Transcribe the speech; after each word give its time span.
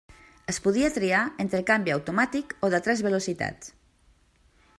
Es 0.53 0.59
podia 0.67 0.87
triar 0.95 1.19
entre 1.45 1.61
canvi 1.69 1.95
automàtic 1.97 2.57
o 2.69 2.73
de 2.77 2.83
tres 2.89 3.05
velocitats. 3.11 3.75